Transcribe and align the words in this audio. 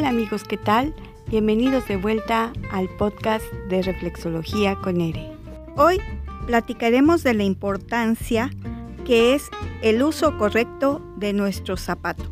Hola 0.00 0.08
amigos, 0.08 0.44
¿qué 0.44 0.56
tal? 0.56 0.94
Bienvenidos 1.28 1.86
de 1.86 1.98
vuelta 1.98 2.54
al 2.72 2.88
podcast 2.88 3.44
de 3.68 3.82
Reflexología 3.82 4.74
con 4.76 4.98
Ere. 4.98 5.30
Hoy 5.76 6.00
platicaremos 6.46 7.22
de 7.22 7.34
la 7.34 7.42
importancia 7.42 8.48
que 9.04 9.34
es 9.34 9.50
el 9.82 10.02
uso 10.02 10.38
correcto 10.38 11.02
de 11.18 11.34
nuestro 11.34 11.76
zapato. 11.76 12.24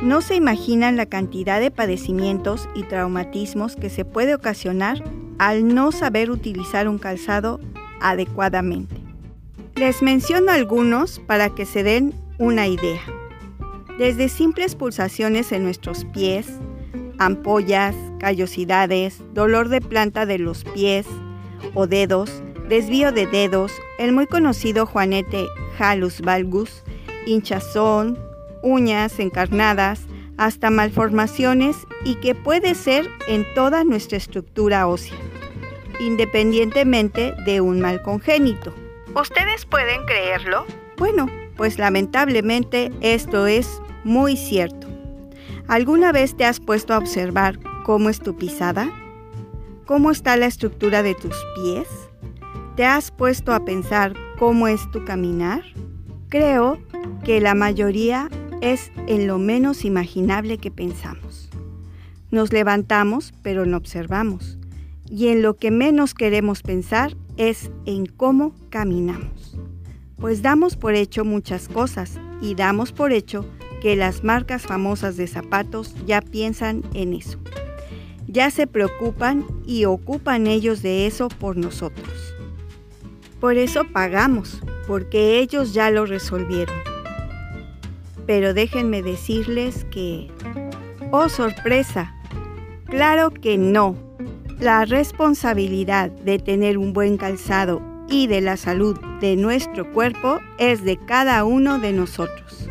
No 0.00 0.20
se 0.20 0.36
imaginan 0.36 0.96
la 0.96 1.06
cantidad 1.06 1.58
de 1.58 1.72
padecimientos 1.72 2.68
y 2.76 2.84
traumatismos 2.84 3.74
que 3.74 3.90
se 3.90 4.04
puede 4.04 4.36
ocasionar 4.36 5.02
al 5.38 5.66
no 5.66 5.90
saber 5.90 6.30
utilizar 6.30 6.86
un 6.88 6.98
calzado 6.98 7.58
adecuadamente. 8.00 8.94
Les 9.74 10.00
menciono 10.00 10.52
algunos 10.52 11.18
para 11.18 11.50
que 11.50 11.66
se 11.66 11.82
den 11.82 12.14
una 12.38 12.68
idea. 12.68 13.02
Desde 13.98 14.28
simples 14.28 14.76
pulsaciones 14.76 15.50
en 15.50 15.64
nuestros 15.64 16.04
pies, 16.04 16.46
ampollas, 17.20 17.94
callosidades, 18.18 19.22
dolor 19.34 19.68
de 19.68 19.80
planta 19.80 20.26
de 20.26 20.38
los 20.38 20.64
pies 20.64 21.06
o 21.74 21.86
dedos, 21.86 22.42
desvío 22.68 23.12
de 23.12 23.26
dedos, 23.26 23.72
el 23.98 24.12
muy 24.12 24.26
conocido 24.26 24.86
juanete 24.86 25.46
halus 25.78 26.22
valgus, 26.22 26.82
hinchazón, 27.26 28.18
uñas 28.62 29.18
encarnadas, 29.20 30.06
hasta 30.38 30.70
malformaciones 30.70 31.76
y 32.04 32.14
que 32.16 32.34
puede 32.34 32.74
ser 32.74 33.06
en 33.28 33.44
toda 33.54 33.84
nuestra 33.84 34.16
estructura 34.16 34.86
ósea, 34.86 35.18
independientemente 36.00 37.34
de 37.44 37.60
un 37.60 37.80
mal 37.80 38.00
congénito. 38.00 38.72
¿Ustedes 39.14 39.66
pueden 39.66 40.06
creerlo? 40.06 40.64
Bueno, 40.96 41.26
pues 41.56 41.78
lamentablemente 41.78 42.90
esto 43.02 43.46
es 43.46 43.82
muy 44.04 44.38
cierto. 44.38 44.89
¿Alguna 45.70 46.10
vez 46.10 46.36
te 46.36 46.44
has 46.44 46.58
puesto 46.58 46.94
a 46.94 46.98
observar 46.98 47.60
cómo 47.84 48.10
es 48.10 48.18
tu 48.18 48.36
pisada? 48.36 48.90
¿Cómo 49.86 50.10
está 50.10 50.36
la 50.36 50.46
estructura 50.46 51.04
de 51.04 51.14
tus 51.14 51.36
pies? 51.54 51.86
¿Te 52.74 52.84
has 52.84 53.12
puesto 53.12 53.52
a 53.52 53.64
pensar 53.64 54.14
cómo 54.36 54.66
es 54.66 54.90
tu 54.90 55.04
caminar? 55.04 55.62
Creo 56.28 56.80
que 57.22 57.40
la 57.40 57.54
mayoría 57.54 58.28
es 58.60 58.90
en 59.06 59.28
lo 59.28 59.38
menos 59.38 59.84
imaginable 59.84 60.58
que 60.58 60.72
pensamos. 60.72 61.50
Nos 62.32 62.52
levantamos, 62.52 63.32
pero 63.40 63.64
no 63.64 63.76
observamos. 63.76 64.58
Y 65.08 65.28
en 65.28 65.40
lo 65.40 65.54
que 65.54 65.70
menos 65.70 66.14
queremos 66.14 66.62
pensar 66.62 67.16
es 67.36 67.70
en 67.86 68.06
cómo 68.06 68.56
caminamos. 68.70 69.56
Pues 70.16 70.42
damos 70.42 70.74
por 70.74 70.96
hecho 70.96 71.24
muchas 71.24 71.68
cosas 71.68 72.18
y 72.40 72.56
damos 72.56 72.90
por 72.90 73.12
hecho 73.12 73.46
que 73.80 73.96
las 73.96 74.22
marcas 74.24 74.62
famosas 74.62 75.16
de 75.16 75.26
zapatos 75.26 75.94
ya 76.06 76.20
piensan 76.20 76.82
en 76.94 77.14
eso. 77.14 77.38
Ya 78.26 78.50
se 78.50 78.66
preocupan 78.66 79.44
y 79.66 79.86
ocupan 79.86 80.46
ellos 80.46 80.82
de 80.82 81.06
eso 81.06 81.28
por 81.28 81.56
nosotros. 81.56 82.34
Por 83.40 83.56
eso 83.56 83.84
pagamos, 83.84 84.60
porque 84.86 85.38
ellos 85.38 85.74
ya 85.74 85.90
lo 85.90 86.06
resolvieron. 86.06 86.76
Pero 88.26 88.54
déjenme 88.54 89.02
decirles 89.02 89.84
que... 89.90 90.30
¡Oh, 91.10 91.28
sorpresa! 91.28 92.14
Claro 92.84 93.30
que 93.30 93.58
no. 93.58 93.96
La 94.60 94.84
responsabilidad 94.84 96.10
de 96.10 96.38
tener 96.38 96.78
un 96.78 96.92
buen 96.92 97.16
calzado 97.16 97.82
y 98.08 98.26
de 98.26 98.40
la 98.40 98.56
salud 98.56 98.96
de 99.20 99.34
nuestro 99.36 99.90
cuerpo 99.92 100.38
es 100.58 100.84
de 100.84 100.98
cada 100.98 101.44
uno 101.44 101.78
de 101.78 101.92
nosotros. 101.92 102.69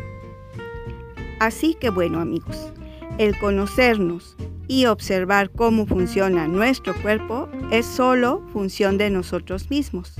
Así 1.40 1.74
que 1.80 1.88
bueno 1.88 2.20
amigos, 2.20 2.70
el 3.16 3.36
conocernos 3.38 4.36
y 4.68 4.84
observar 4.84 5.50
cómo 5.50 5.86
funciona 5.86 6.46
nuestro 6.46 6.94
cuerpo 7.00 7.48
es 7.70 7.86
solo 7.86 8.42
función 8.52 8.98
de 8.98 9.08
nosotros 9.08 9.70
mismos. 9.70 10.14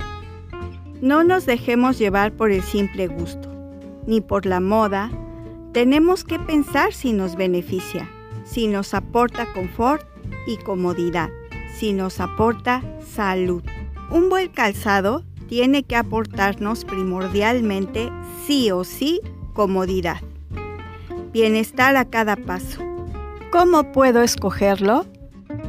No 0.99 1.23
nos 1.23 1.45
dejemos 1.45 1.99
llevar 1.99 2.33
por 2.33 2.49
el 2.49 2.63
simple 2.63 3.05
gusto, 3.07 3.49
ni 4.07 4.19
por 4.19 4.47
la 4.47 4.59
moda. 4.59 5.11
Tenemos 5.73 6.23
que 6.23 6.39
pensar 6.39 6.91
si 6.91 7.13
nos 7.13 7.35
beneficia, 7.35 8.09
si 8.43 8.65
nos 8.65 8.95
aporta 8.95 9.45
confort 9.53 10.03
y 10.47 10.57
comodidad, 10.57 11.29
si 11.77 11.93
nos 11.93 12.19
aporta 12.19 12.81
salud. 12.99 13.61
Un 14.09 14.29
buen 14.29 14.49
calzado 14.49 15.23
tiene 15.47 15.83
que 15.83 15.95
aportarnos 15.95 16.83
primordialmente 16.83 18.11
sí 18.47 18.71
o 18.71 18.83
sí 18.83 19.21
comodidad 19.53 20.21
bienestar 21.31 21.95
a 21.95 22.05
cada 22.05 22.35
paso. 22.35 22.81
¿Cómo 23.51 23.91
puedo 23.91 24.21
escogerlo? 24.21 25.05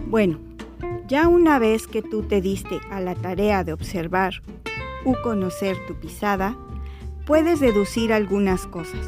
Bueno, 0.07 0.39
ya 1.09 1.29
una 1.29 1.59
vez 1.59 1.87
que 1.87 2.03
tú 2.03 2.23
te 2.23 2.41
diste 2.41 2.81
a 2.91 3.01
la 3.01 3.15
tarea 3.15 3.65
de 3.65 3.73
observar 3.73 4.43
u 5.05 5.15
conocer 5.23 5.77
tu 5.87 5.95
pisada, 5.95 6.57
puedes 7.27 7.61
deducir 7.61 8.13
algunas 8.13 8.67
cosas. 8.67 9.07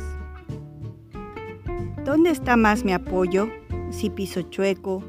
¿Dónde 2.05 2.31
está 2.31 2.57
más 2.57 2.85
mi 2.85 2.93
apoyo? 2.93 3.49
Si 3.91 4.11
piso 4.11 4.43
chueco, 4.43 5.03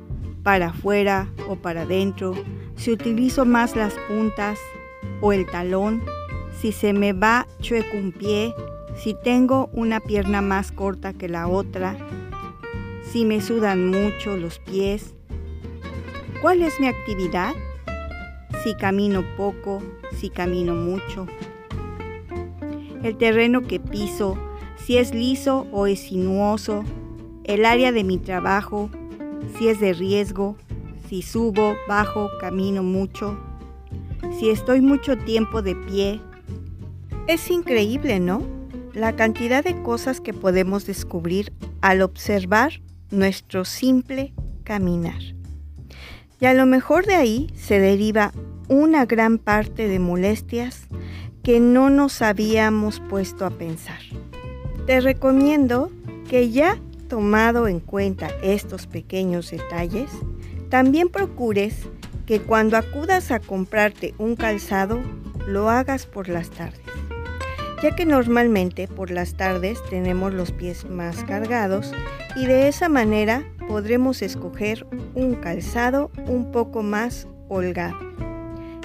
para 0.44 0.68
afuera 0.68 1.28
o 1.50 1.56
para 1.56 1.82
adentro, 1.82 2.34
si 2.76 2.92
utilizo 2.92 3.46
más 3.46 3.76
las 3.76 3.94
puntas 4.08 4.60
o 5.22 5.34
el 5.34 5.46
talón, 5.48 6.04
si 6.60 6.72
se 6.72 6.94
me 6.94 7.14
va 7.14 7.48
chueco 7.60 7.98
un 7.98 8.12
pie 8.12 8.54
si 8.96 9.14
tengo 9.14 9.70
una 9.74 10.00
pierna 10.00 10.42
más 10.42 10.72
corta 10.72 11.14
que 11.14 11.28
la 11.28 11.48
otra, 11.48 11.98
si 13.04 13.26
me 13.26 13.42
sudan 13.42 13.90
mucho 13.90 14.38
los 14.38 14.60
pies, 14.60 15.14
cuál 16.42 16.62
es 16.62 16.80
mi 16.80 16.88
actividad, 16.88 17.54
si 18.64 18.76
camino 18.76 19.24
poco, 19.38 19.82
si 20.18 20.30
camino 20.30 20.76
mucho, 20.76 21.28
el 23.04 23.18
terreno 23.18 23.62
que 23.62 23.80
piso, 23.80 24.38
si 24.78 24.98
es 24.98 25.14
liso 25.14 25.68
o 25.72 25.88
es 25.88 26.00
sinuoso, 26.00 26.84
el 27.44 27.66
área 27.66 27.92
de 27.92 28.04
mi 28.04 28.18
trabajo, 28.18 28.90
si 29.58 29.68
es 29.68 29.80
de 29.80 29.94
riesgo, 29.94 30.56
si 31.08 31.22
subo, 31.22 31.76
bajo, 31.88 32.30
camino 32.40 32.82
mucho, 32.82 33.38
si 34.40 34.50
estoy 34.50 34.82
mucho 34.82 35.18
tiempo 35.18 35.62
de 35.62 35.76
pie. 35.76 36.20
Es 37.28 37.50
increíble, 37.52 38.20
¿no? 38.20 38.55
La 38.96 39.16
cantidad 39.18 39.64
de 39.64 39.82
cosas 39.84 40.22
que 40.22 40.34
podemos 40.34 40.86
descubrir 40.86 41.52
al 41.82 42.02
observar 42.02 42.82
nuestro 43.12 43.66
simple 43.66 44.34
caminar. 44.64 45.22
Y 46.40 46.46
a 46.46 46.54
lo 46.54 46.66
mejor 46.66 47.06
de 47.06 47.16
ahí 47.16 47.52
se 47.56 47.80
deriva 47.80 48.32
una 48.70 49.06
gran 49.06 49.38
parte 49.38 49.88
de 49.90 50.00
molestias 50.00 50.88
que 51.44 51.60
no 51.60 51.90
nos 51.90 52.22
habíamos 52.22 53.02
puesto 53.02 53.46
a 53.46 53.52
pensar. 53.52 54.00
Te 54.88 55.02
recomiendo 55.02 55.92
que 56.30 56.50
ya 56.50 56.80
tomado 57.10 57.68
en 57.68 57.82
cuenta 57.82 58.30
estos 58.42 58.88
pequeños 58.88 59.52
detalles, 59.52 60.10
también 60.70 61.10
procures 61.10 61.76
que 62.26 62.40
cuando 62.40 62.78
acudas 62.78 63.30
a 63.32 63.40
comprarte 63.40 64.16
un 64.18 64.36
calzado, 64.36 65.02
lo 65.48 65.70
hagas 65.70 66.08
por 66.08 66.30
las 66.30 66.50
tardes 66.50 66.84
ya 67.85 67.96
que 67.96 68.06
normalmente 68.07 68.88
por 68.88 69.12
las 69.12 69.35
tardes 69.35 69.78
tenemos 69.91 70.34
los 70.34 70.51
pies 70.51 70.90
más 70.90 71.23
cargados 71.23 71.91
y 72.35 72.47
de 72.47 72.68
esa 72.68 72.90
manera 72.90 73.44
podremos 73.68 74.23
escoger 74.23 74.88
un 75.13 75.35
calzado 75.35 76.09
un 76.25 76.51
poco 76.51 76.81
más 76.81 77.28
holgado, 77.47 77.96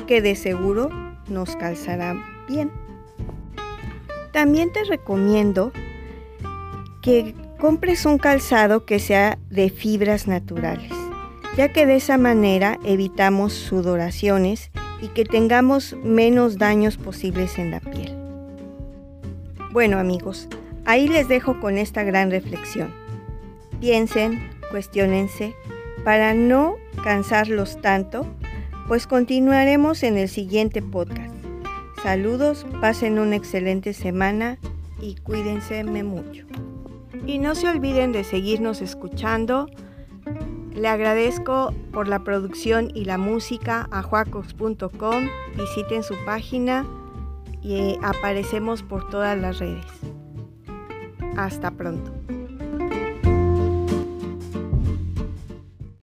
que 0.06 0.20
de 0.20 0.36
seguro 0.36 0.90
nos 1.30 1.56
calzará 1.56 2.14
bien. 2.46 2.70
También 4.32 4.70
te 4.70 4.84
recomiendo 4.84 5.72
que 7.00 7.34
compres 7.58 8.04
un 8.04 8.18
calzado 8.18 8.84
que 8.84 8.98
sea 8.98 9.38
de 9.48 9.70
fibras 9.70 10.28
naturales, 10.28 10.92
ya 11.56 11.72
que 11.72 11.86
de 11.86 11.96
esa 11.96 12.18
manera 12.18 12.78
evitamos 12.84 13.54
sudoraciones 13.54 14.70
y 15.00 15.08
que 15.08 15.24
tengamos 15.24 15.96
menos 16.04 16.58
daños 16.58 16.98
posibles 16.98 17.58
en 17.58 17.70
la 17.70 17.80
piel. 17.80 18.19
Bueno 19.72 20.00
amigos, 20.00 20.48
ahí 20.84 21.06
les 21.06 21.28
dejo 21.28 21.60
con 21.60 21.78
esta 21.78 22.02
gran 22.02 22.32
reflexión. 22.32 22.92
Piensen, 23.80 24.50
cuestionense, 24.72 25.54
para 26.02 26.34
no 26.34 26.74
cansarlos 27.04 27.80
tanto, 27.80 28.26
pues 28.88 29.06
continuaremos 29.06 30.02
en 30.02 30.18
el 30.18 30.28
siguiente 30.28 30.82
podcast. 30.82 31.32
Saludos, 32.02 32.66
pasen 32.80 33.20
una 33.20 33.36
excelente 33.36 33.92
semana 33.92 34.58
y 35.00 35.14
cuídense 35.16 35.84
mucho. 35.84 36.46
Y 37.24 37.38
no 37.38 37.54
se 37.54 37.68
olviden 37.68 38.10
de 38.10 38.24
seguirnos 38.24 38.82
escuchando. 38.82 39.68
Le 40.74 40.88
agradezco 40.88 41.72
por 41.92 42.08
la 42.08 42.24
producción 42.24 42.90
y 42.92 43.04
la 43.04 43.18
música 43.18 43.86
a 43.92 44.02
juacos.com. 44.02 45.28
Visiten 45.56 46.02
su 46.02 46.14
página 46.24 46.86
y 47.62 47.98
aparecemos 48.02 48.82
por 48.82 49.08
todas 49.10 49.38
las 49.38 49.58
redes. 49.58 49.86
Hasta 51.36 51.70
pronto. 51.70 52.19